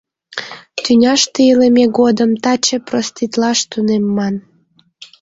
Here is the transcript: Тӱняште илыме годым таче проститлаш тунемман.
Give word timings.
Тӱняште 0.83 1.39
илыме 1.51 1.85
годым 1.97 2.31
таче 2.43 2.77
проститлаш 2.87 3.59
тунемман. 3.71 4.35